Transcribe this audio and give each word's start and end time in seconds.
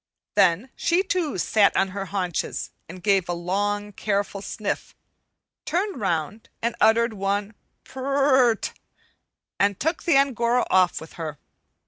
Then 0.33 0.71
she 0.75 1.03
too 1.03 1.37
sat 1.37 1.77
on 1.77 1.89
her 1.89 2.05
haunches 2.05 2.71
and 2.89 3.03
gave 3.03 3.29
a 3.29 3.33
long, 3.33 3.91
careful 3.93 4.41
sniff, 4.41 4.95
turned 5.63 6.01
round 6.01 6.49
and 6.59 6.73
uttered 6.81 7.13
one 7.13 7.53
"purr 7.83 8.55
t 8.55 8.71
t," 8.71 8.79
and 9.59 9.79
took 9.79 10.01
the 10.01 10.17
Angora 10.17 10.65
off 10.71 11.01
with 11.01 11.13
her. 11.21 11.37